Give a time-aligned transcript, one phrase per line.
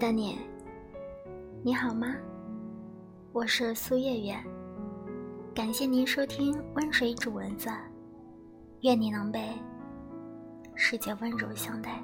[0.00, 0.38] 的你，
[1.62, 2.16] 你好吗？
[3.32, 4.34] 我是苏月月，
[5.54, 7.68] 感谢您收听《温水煮蚊子》，
[8.80, 9.50] 愿你能被
[10.74, 12.02] 世界温柔相待。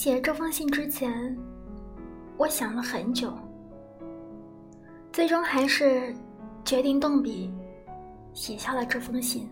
[0.00, 1.36] 写这封信之前，
[2.38, 3.30] 我想了很久，
[5.12, 6.16] 最终还是
[6.64, 7.52] 决定动笔
[8.32, 9.46] 写下了这封信。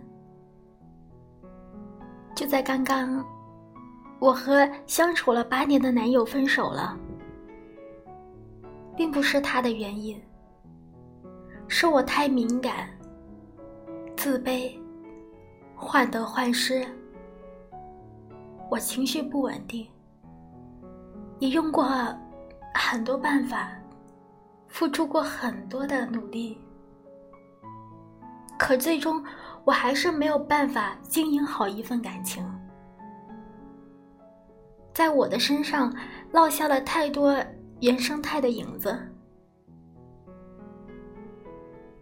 [2.34, 3.22] 就在刚刚，
[4.20, 6.98] 我和相处了八年的男友分手了，
[8.96, 10.18] 并不是他的原因，
[11.68, 12.88] 是我太敏感、
[14.16, 14.72] 自卑、
[15.76, 16.86] 患得患失。
[18.70, 19.86] 我情绪不稳定，
[21.38, 21.84] 也用过
[22.74, 23.70] 很多办法，
[24.68, 26.58] 付出过很多的努力，
[28.58, 29.24] 可最终
[29.64, 32.44] 我还是没有办法经营好一份感情，
[34.92, 35.94] 在我的身上
[36.32, 37.36] 落下了太多
[37.80, 38.96] 原生态的影子，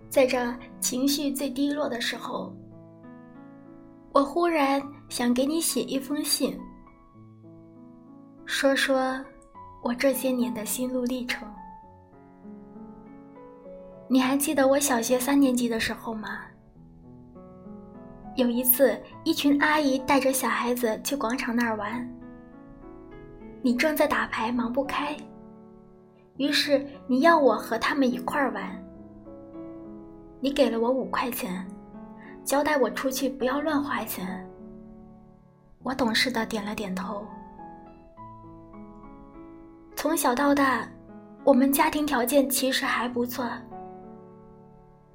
[0.09, 2.55] 在这情绪最低落的时候。
[4.13, 6.59] 我忽然想给你写一封信，
[8.47, 9.21] 说说
[9.83, 11.47] 我这些年的心路历程。
[14.09, 16.43] 你还记得我小学三年级的时候吗？
[18.37, 22.09] 有一次，一群阿姨带着小孩子去广场那儿玩，
[23.63, 25.17] 你正在打牌忙不开，
[26.37, 28.85] 于是你要我和他们一块儿玩，
[30.39, 31.67] 你给了我五块钱。
[32.45, 34.49] 交代我出去不要乱花钱。
[35.83, 37.27] 我懂事的点了点头。
[40.07, 40.89] 从小到大，
[41.43, 43.45] 我们家庭条件其实还不错，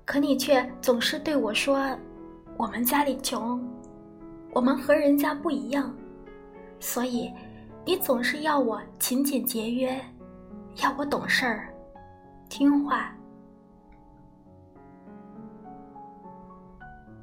[0.04, 1.98] 可你却总是对我说
[2.60, 3.66] ：“我们家里穷，
[4.52, 5.96] 我们和人家不一样，
[6.78, 7.32] 所以
[7.86, 9.98] 你总是要我勤俭节约，
[10.84, 11.74] 要我懂事儿，
[12.50, 13.16] 听话。”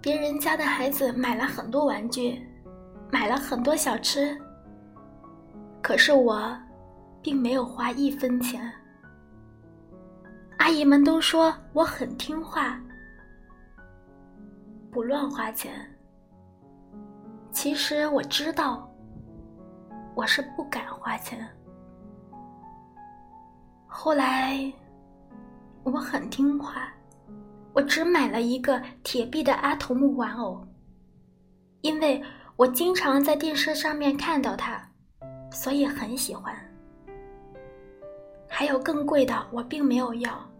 [0.01, 2.41] 别人家的孩子买了很多玩具，
[3.13, 4.35] 买了很多小吃，
[5.83, 6.51] 可是我，
[7.23, 8.73] 并没有花一分钱。
[10.59, 12.81] 阿姨们都说我很听话，
[14.91, 15.73] 不乱花钱。
[17.53, 18.89] 其实我知道，
[20.15, 21.49] 我是不敢花钱。
[23.87, 24.73] 后来，
[25.83, 26.93] 我很听话。
[27.75, 30.67] 我只买了一个铁臂的阿童木玩偶，
[31.83, 32.21] 因为
[32.57, 34.83] 我经常在电视上面看到它，
[35.53, 36.53] 所以很喜欢。
[38.49, 40.51] 还有更贵的，我并没有要，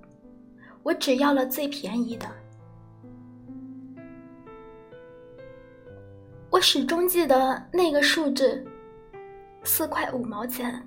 [0.83, 2.27] 我只要了最便宜的。
[6.51, 8.65] 我始终记得那个数字，
[9.65, 10.83] 四块五毛钱。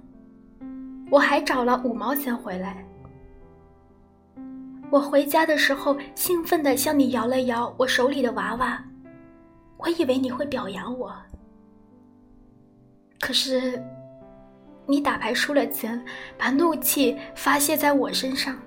[1.09, 2.85] 我还找了五毛钱回来。
[4.89, 8.83] 我回家的时候，兴奋地向你摇了摇我手里的娃娃，
[9.77, 11.13] 我以为你会表扬我。
[13.19, 13.81] 可是，
[14.85, 16.03] 你打牌输了钱，
[16.37, 18.57] 把怒气发泄在我身上。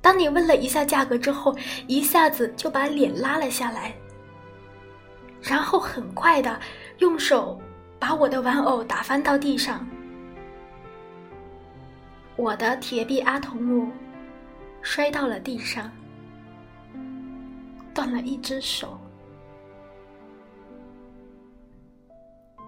[0.00, 3.94] 当你问了一下价格之后，一下子就把脸拉了下来，
[5.42, 6.60] 然后很快的
[6.98, 7.60] 用手
[7.98, 9.86] 把我的玩偶打翻到地上。
[12.36, 13.90] 我的铁臂阿童木
[14.82, 15.90] 摔到了地上，
[17.94, 19.00] 断了一只手。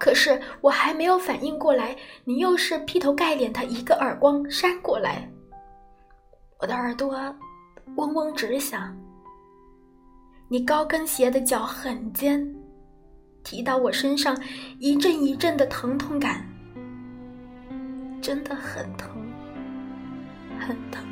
[0.07, 5.29] 可是我还没有反应过来，你又是劈头盖脸的一个耳光扇过来，
[6.61, 7.13] 我的耳朵
[7.97, 8.97] 嗡嗡直响。
[10.49, 12.55] 你高跟鞋的脚很尖，
[13.43, 14.41] 踢到我身上
[14.79, 16.47] 一阵一阵的疼痛感，
[18.23, 19.11] 真的很疼。
[20.61, 21.05] 很疼，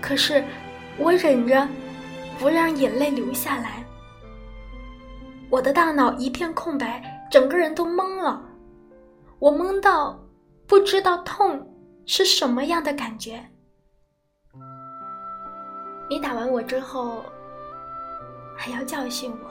[0.00, 0.42] 可是
[0.96, 1.68] 我忍着，
[2.38, 3.84] 不让眼泪流下来。
[5.50, 8.42] 我的大脑一片空白，整个人都懵了。
[9.38, 10.20] 我懵到
[10.66, 11.66] 不知道痛
[12.04, 13.42] 是什么样的感觉。
[16.08, 17.24] 你打完我之后，
[18.56, 19.50] 还要教训我？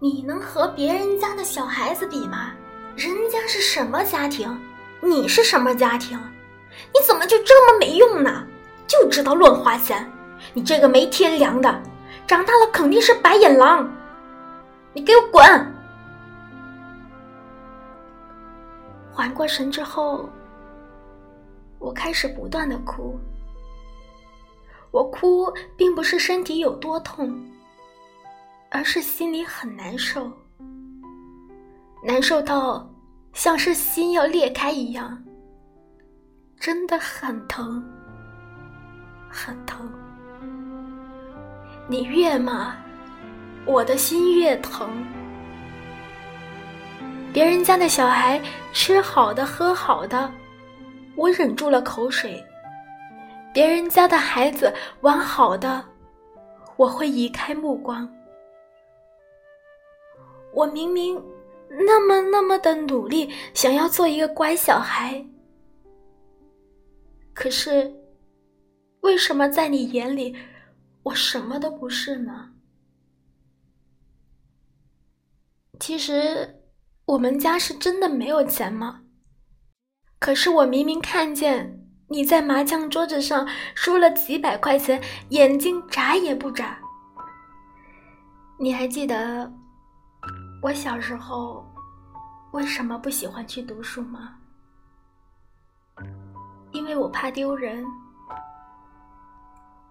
[0.00, 2.52] 你能和别人家的小孩子比吗？
[2.96, 4.60] 人家是什么家庭？
[5.00, 6.18] 你是什么家庭？
[6.92, 8.44] 你怎么就这么没用呢？
[8.86, 10.10] 就知道乱花钱！
[10.52, 11.82] 你这个没天良的，
[12.26, 13.90] 长大了肯定是白眼狼。
[14.96, 15.44] 你给我滚！
[19.12, 20.26] 缓过神之后，
[21.78, 23.20] 我开始不断的哭。
[24.90, 27.38] 我哭并不是身体有多痛，
[28.70, 30.32] 而是心里很难受，
[32.02, 32.88] 难受到
[33.34, 35.22] 像是心要裂开一样，
[36.58, 37.84] 真的很疼，
[39.28, 39.92] 很疼。
[41.86, 42.74] 你越骂，
[43.66, 45.04] 我的心越疼。
[47.32, 48.40] 别人家的小孩
[48.72, 50.32] 吃好的喝好的，
[51.16, 52.42] 我忍住了口水；
[53.52, 54.72] 别人家的孩子
[55.02, 55.84] 玩好的，
[56.76, 58.08] 我会移开目光。
[60.54, 61.22] 我明明
[61.68, 65.22] 那么那么的努力，想要做一个乖小孩，
[67.34, 67.92] 可是
[69.00, 70.34] 为什么在你眼里？
[71.02, 72.50] 我什么都不是呢。
[75.78, 76.62] 其实
[77.04, 79.02] 我们家是真的没有钱吗？
[80.18, 86.78] 可是我明明看见你在麻将桌子上输了几百块钱，眼睛眨也不眨。
[88.58, 89.52] 你还记得
[90.62, 91.64] 我小时候
[92.52, 94.34] 为什么不喜欢去读书吗？
[96.72, 97.84] 因为我怕丢人。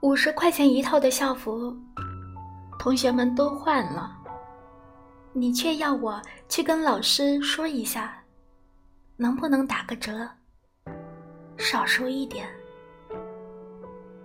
[0.01, 1.75] 五十块钱一套的校服，
[2.79, 4.15] 同学们都换了，
[5.37, 8.23] 你却要我去跟老师说一下，
[9.17, 10.29] 能不能打个折，
[11.57, 12.47] 少收一点。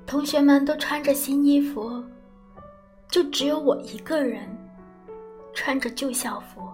[0.07, 2.01] 同学们都穿着新衣服，
[3.09, 4.49] 就只有我一个人
[5.53, 6.71] 穿着旧校服。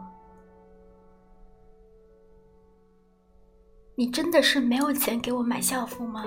[3.94, 6.26] 你真的是没有钱给我买校服吗？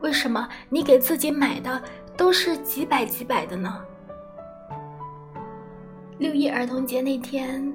[0.00, 1.80] 为什么你给自己买的
[2.16, 3.84] 都是几百几百的呢？
[6.20, 7.72] 六一儿童节那天，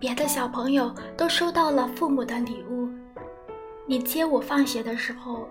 [0.00, 2.90] 别的小朋友都收到了父母的礼物，
[3.86, 5.48] 你接我放学的时候，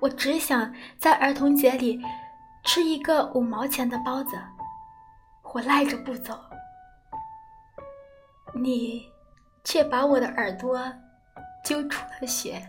[0.00, 2.00] 我只想在儿童节里
[2.64, 4.34] 吃一个五毛钱的包子，
[5.52, 6.40] 我赖着不走，
[8.54, 9.04] 你
[9.62, 10.90] 却把我的耳朵
[11.62, 12.66] 揪出了血。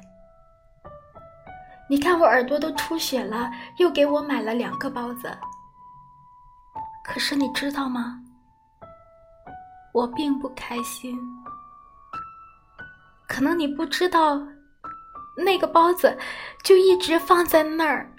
[1.90, 5.32] 你看我耳朵都出血了，又给我买了两个包子。
[7.02, 8.22] 可是你知道吗？
[9.98, 11.18] 我并不开心。
[13.28, 14.40] 可能你不知道，
[15.36, 16.16] 那个包子
[16.64, 18.14] 就一直放在那儿，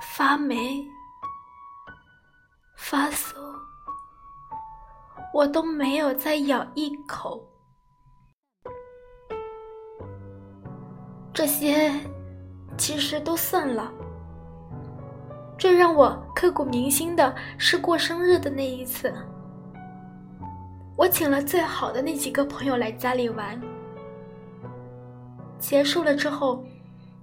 [0.00, 0.86] 发霉、
[2.76, 3.34] 发馊，
[5.34, 7.44] 我都没有再咬一口。
[11.34, 11.92] 这些。
[12.78, 13.90] 其实都算了。
[15.58, 19.10] 最让我刻骨铭心的是过生日的那一次，
[20.96, 23.60] 我请了最好的那几个朋友来家里玩。
[25.58, 26.64] 结束了之后，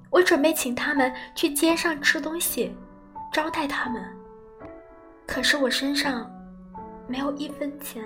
[0.09, 2.75] 我准备请他们去街上吃东西，
[3.31, 4.03] 招待他们。
[5.25, 6.29] 可是我身上
[7.07, 8.03] 没有一分钱，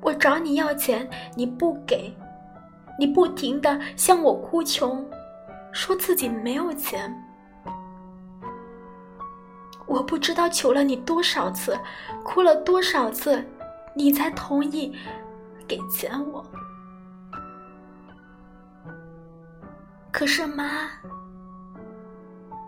[0.00, 2.14] 我找你要钱你不给，
[2.98, 5.04] 你不停的向我哭穷。
[5.72, 7.10] 说自己没有钱，
[9.86, 11.78] 我不知道求了你多少次，
[12.22, 13.42] 哭了多少次，
[13.94, 14.94] 你才同意
[15.66, 16.44] 给钱我。
[20.10, 20.88] 可是妈，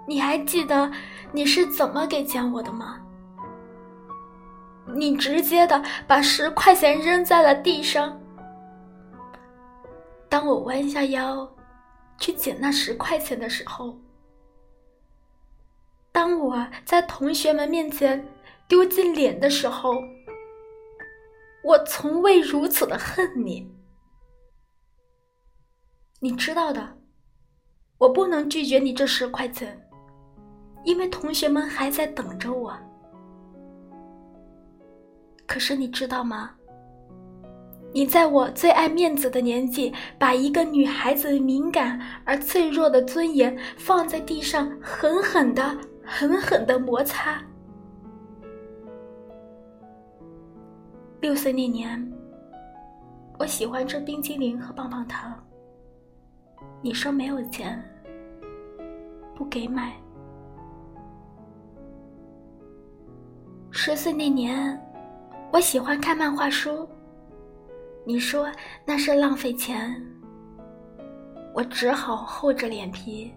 [0.06, 0.90] 你还记得
[1.32, 3.00] 你是怎么给钱我的吗？
[4.94, 8.18] 你直接的把十块钱扔在了地上，
[10.28, 11.48] 当我弯下腰。
[12.16, 13.98] 去捡那十块钱的时候，
[16.12, 18.24] 当我在同学们面前
[18.68, 20.00] 丢尽脸的时候，
[21.64, 23.72] 我从未如此的恨你。
[26.20, 26.96] 你知道的，
[27.98, 29.88] 我不能拒绝你这十块钱，
[30.84, 32.76] 因为同学们还在等着我。
[35.46, 36.54] 可是你知道吗？
[37.92, 47.40] 你在我最爱面子的年纪，把一个女孩子敏感而脆弱的尊严放在地上，狠狠的、狠狠的摩擦。
[51.24, 52.12] 六岁那年，
[53.38, 55.42] 我喜欢吃冰激凌和棒棒糖。
[56.82, 57.82] 你说没有钱，
[59.34, 59.94] 不给买。
[63.70, 64.78] 十岁那年，
[65.50, 66.86] 我喜欢看漫画书。
[68.04, 68.52] 你说
[68.84, 69.98] 那是浪费钱，
[71.54, 73.32] 我只好厚着脸皮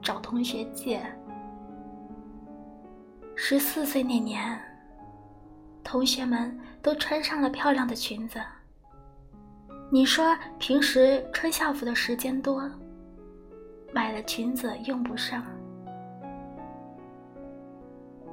[0.00, 0.98] 找同学借。
[3.36, 4.58] 十四岁那年，
[5.84, 8.40] 同学们都穿上了漂亮的裙子。
[9.90, 12.62] 你说平时穿校服的时间多，
[13.92, 15.44] 买了裙子用不上，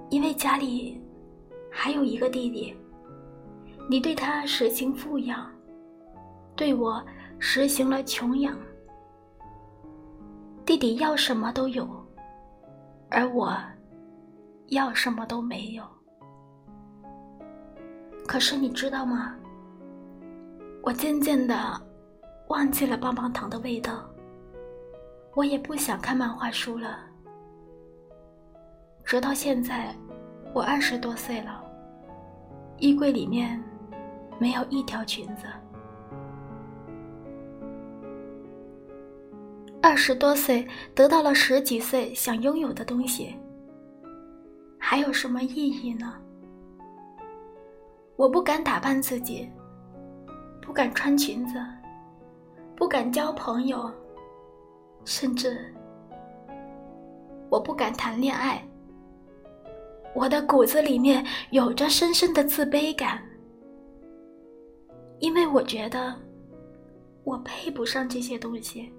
[0.09, 1.01] 因为家里
[1.69, 2.73] 还有一个弟弟，
[3.89, 5.51] 你对他实行富养，
[6.55, 7.03] 对我
[7.39, 8.57] 实行了穷养。
[10.65, 11.89] 弟弟要什么都有，
[13.09, 13.57] 而我
[14.67, 15.83] 要什么都没有。
[18.29, 19.35] 可是你知道吗？
[20.83, 21.55] 我渐渐的
[22.49, 24.07] 忘记了棒棒糖的味道，
[25.33, 26.99] 我也不想看漫画书了。
[29.03, 29.95] 直到现在，
[30.53, 31.59] 我二十多岁了，
[32.77, 33.59] 衣柜里面
[34.37, 35.47] 没有一条裙子。
[39.81, 43.35] 二十多岁得到了十几岁想拥有的东西，
[44.77, 46.13] 还有什么意义呢？
[48.19, 49.49] 我不敢打扮自己。
[50.61, 51.57] 不敢穿裙子，
[52.75, 53.89] 不敢交朋友，
[55.05, 55.73] 甚至
[57.49, 58.61] 我不敢谈恋爱。
[60.13, 63.23] 我的骨子里面有着深深的自卑感，
[65.19, 66.13] 因为我觉得
[67.23, 68.93] 我配不上这些东西。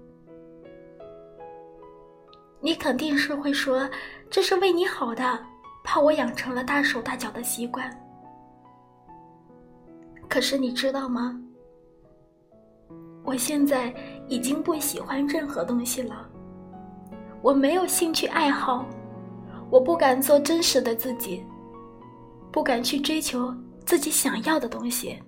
[2.59, 3.87] 你肯定是会说
[4.31, 5.39] 这是为你好的，
[5.83, 7.95] 怕我养成了大手大脚的习惯。
[10.31, 11.37] 可是你知道吗？
[13.21, 13.93] 我现在
[14.29, 16.25] 已经不喜欢任何东西了。
[17.41, 18.85] 我没有兴趣爱好，
[19.69, 21.45] 我不敢做真实的自己，
[22.49, 23.53] 不敢去追求
[23.85, 25.21] 自己想要的东西。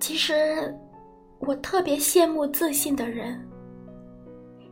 [0.00, 0.76] 其实，
[1.38, 3.48] 我特别羡慕自信的人，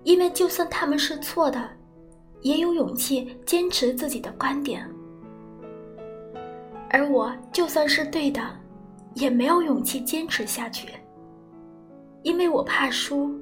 [0.02, 1.70] 因为就算他们是错的，
[2.40, 4.82] 也有勇气坚持自己的观点；
[6.96, 8.42] 而我就算是对的。
[9.16, 10.92] 也没有勇气坚持下去，
[12.22, 13.34] 因为我怕输，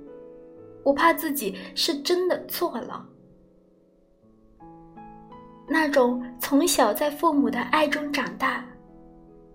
[0.84, 3.04] 我怕自己是真的错了。
[5.66, 8.64] 那种从小在父母的爱中长大，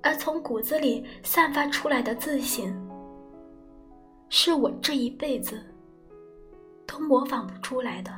[0.04, 2.70] 而从骨子里散发出来的自信，
[4.28, 5.58] 是我这一辈子
[6.86, 8.12] 都模仿不出来的。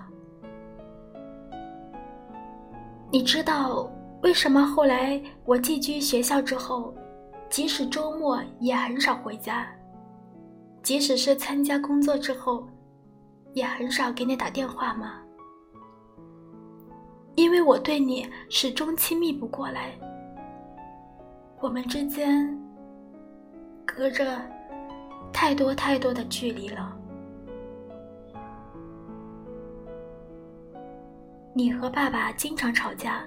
[3.12, 3.88] 你知道
[4.22, 6.94] 为什么后来我寄居学校之后？
[7.50, 9.68] 即使周末也很少回家，
[10.82, 12.66] 即使是参加工作之后，
[13.54, 15.16] 也很少给你打电话吗？
[17.36, 19.92] 因为我对你始终亲密不过来，
[21.60, 22.58] 我们之间
[23.86, 24.40] 隔着
[25.34, 26.98] 太多太多的距离了。
[31.54, 33.22] 你和爸爸经常吵架，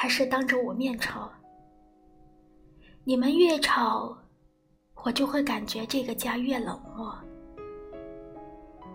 [0.00, 1.28] 还是当着我面吵？
[3.02, 4.16] 你们越吵，
[5.02, 7.12] 我就会感觉这个家越冷漠。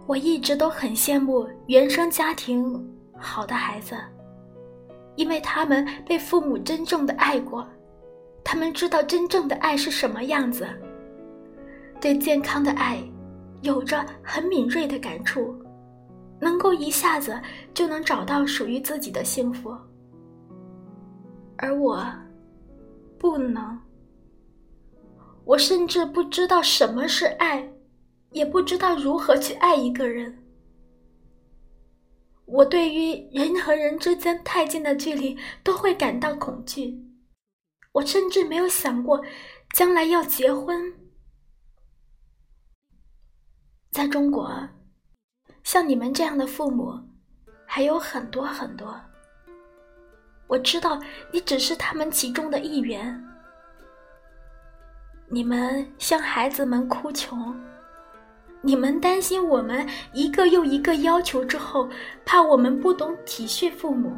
[0.08, 2.82] 我一直都很羡慕原生家庭
[3.20, 3.98] 好的孩子，
[5.18, 7.68] 因为他们被父母真正的爱过，
[8.42, 10.66] 他们知道真正的爱是什么样子，
[12.00, 13.04] 对健康的爱
[13.62, 15.54] 有着很敏锐的感触，
[16.40, 17.38] 能够一下子
[17.74, 19.78] 就能找到属于自己的幸福。
[21.64, 22.06] 而我，
[23.18, 23.80] 不能。
[25.46, 27.72] 我甚至不知道什么是爱，
[28.32, 30.44] 也不知道如何去爱一个人。
[32.44, 37.02] 我对于人和人之间太近的距离都会感到恐惧。
[37.94, 39.24] 我甚至没有想过
[39.74, 40.94] 将来要结婚。
[43.90, 44.52] 在中国，
[45.64, 47.00] 像你们这样的父母
[47.66, 49.13] 还有很多很多。
[50.54, 53.20] 我知道你只是他们其中的一员。
[55.28, 57.60] 你们向孩子们哭穷，
[58.62, 61.90] 你们担心我们一个又一个要求之后，
[62.24, 64.16] 怕我们不懂体恤父母。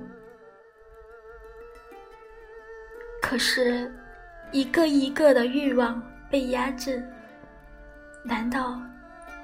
[3.22, 3.90] 可是，
[4.52, 7.02] 一个一个的欲望被压制，
[8.26, 8.78] 难道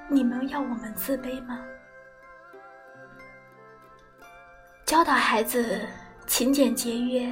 [0.10, 1.66] 你们要我们自卑吗？
[4.86, 5.80] 教导孩子
[6.32, 7.30] 勤俭节约、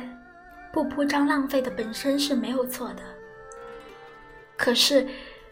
[0.74, 3.02] 不铺张浪费的本身是没有错的。
[4.58, 5.08] 可是，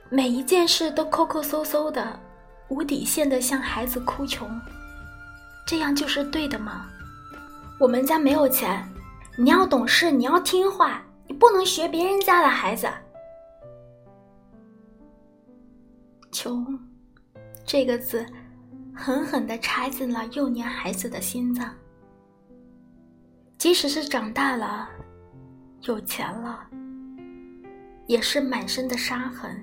[0.09, 2.19] 每一件事都抠抠搜搜的，
[2.67, 4.49] 无底线的向孩子哭穷，
[5.65, 6.87] 这样就是对的吗？
[7.79, 8.85] 我们家没有钱，
[9.37, 12.85] 你要懂事，你要听话，你不能学别人家的孩子。
[16.33, 16.77] 穷，
[17.65, 18.25] 这个字，
[18.93, 21.73] 狠狠的插进了幼年孩子的心脏。
[23.57, 24.87] 即使是长大了，
[25.81, 26.59] 有钱了，
[28.05, 29.59] 也是满身的伤痕。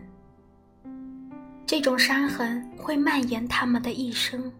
[1.64, 4.52] 这种伤痕会蔓延他们的一生。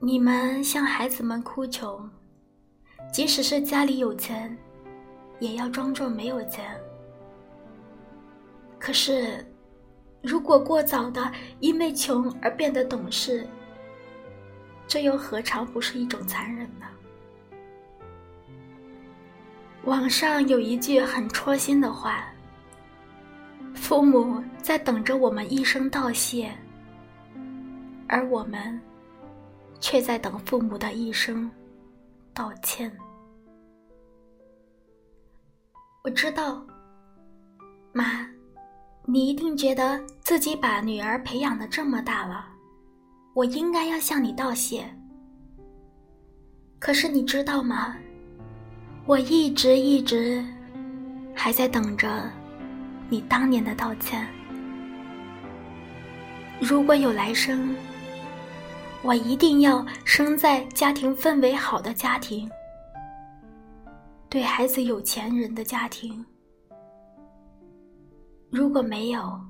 [0.00, 2.08] 你们向孩子们哭穷，
[3.12, 4.56] 即使是家里有钱，
[5.40, 6.64] 也要装作没有钱。
[8.78, 9.44] 可是，
[10.22, 13.44] 如果过早的因为穷而变得懂事，
[14.90, 16.86] 这又何尝不是一种残忍呢？
[19.84, 22.24] 网上有一句很戳心的话。
[23.72, 26.52] 父母在等着我们一声道谢，
[28.08, 28.80] 而我们
[29.80, 31.48] 却在等父母的一声
[32.34, 32.90] 道歉。
[36.02, 36.66] 我知道，
[37.92, 38.28] 妈，
[39.04, 42.48] 你一定觉得自己把女儿培养的这么大了，
[43.40, 44.84] 我应该要向你道谢。
[46.78, 47.96] 可是你知道吗？
[49.06, 50.44] 我一直一直
[51.34, 52.30] 还在等着。
[53.08, 54.28] 你当年的道歉，
[56.60, 57.74] 如果有来生，
[59.02, 62.48] 我一定要生在家庭氛围好的家庭，
[64.28, 66.22] 对孩子有钱人的家庭。
[68.50, 69.40] 如果没有，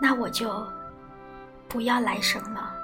[0.00, 0.66] 那我就
[1.68, 2.74] 不要来生了。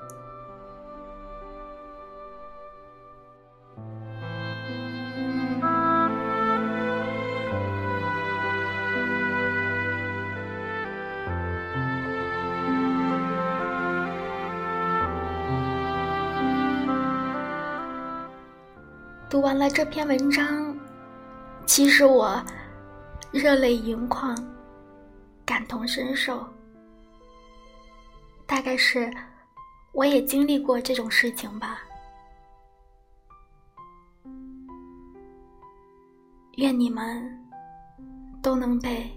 [19.31, 20.77] 读完了这篇文章，
[21.67, 22.41] 其实我
[23.33, 24.37] 热泪盈眶，
[25.45, 26.47] 感同身受。
[28.47, 29.11] 大概是
[29.93, 31.81] 我也经历过这种事情吧。
[36.57, 37.45] 愿你们
[38.43, 39.11] 都能被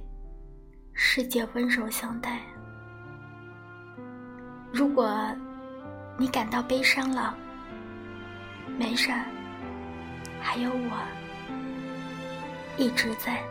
[0.94, 2.42] 世界温柔相待。
[4.72, 5.16] 如果
[6.18, 7.38] 你感到悲伤了，
[8.78, 9.12] 没事。
[10.42, 11.04] 还有我，
[12.78, 13.44] 一直在。